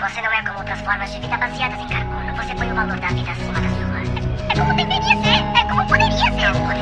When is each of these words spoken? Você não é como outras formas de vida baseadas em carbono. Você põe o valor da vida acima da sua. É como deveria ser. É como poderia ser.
Você 0.00 0.22
não 0.22 0.32
é 0.32 0.42
como 0.42 0.58
outras 0.58 0.80
formas 0.80 1.12
de 1.12 1.20
vida 1.20 1.36
baseadas 1.36 1.78
em 1.78 1.88
carbono. 1.88 2.34
Você 2.34 2.54
põe 2.54 2.72
o 2.72 2.74
valor 2.74 2.98
da 2.98 3.08
vida 3.08 3.32
acima 3.32 3.60
da 3.60 3.68
sua. 3.68 4.50
É 4.50 4.56
como 4.56 4.74
deveria 4.74 5.22
ser. 5.22 5.60
É 5.60 5.64
como 5.68 5.86
poderia 5.86 6.16
ser. 6.16 6.79